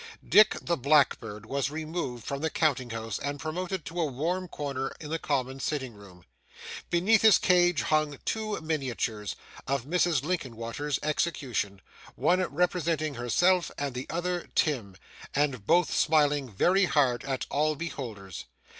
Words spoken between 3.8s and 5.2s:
to a warm corner in the